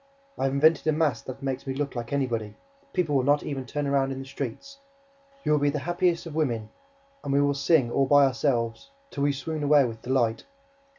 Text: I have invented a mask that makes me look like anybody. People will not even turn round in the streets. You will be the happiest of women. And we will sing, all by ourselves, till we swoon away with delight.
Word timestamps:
I 0.35 0.45
have 0.45 0.53
invented 0.53 0.87
a 0.87 0.91
mask 0.93 1.25
that 1.25 1.43
makes 1.43 1.67
me 1.67 1.75
look 1.75 1.95
like 1.95 2.11
anybody. 2.11 2.55
People 2.91 3.15
will 3.15 3.21
not 3.23 3.43
even 3.43 3.67
turn 3.67 3.87
round 3.87 4.11
in 4.11 4.17
the 4.17 4.25
streets. 4.25 4.79
You 5.43 5.51
will 5.51 5.59
be 5.59 5.69
the 5.69 5.77
happiest 5.77 6.25
of 6.25 6.33
women. 6.33 6.71
And 7.23 7.31
we 7.31 7.39
will 7.39 7.53
sing, 7.53 7.91
all 7.91 8.07
by 8.07 8.25
ourselves, 8.25 8.89
till 9.11 9.21
we 9.25 9.31
swoon 9.31 9.61
away 9.61 9.85
with 9.85 10.01
delight. 10.01 10.43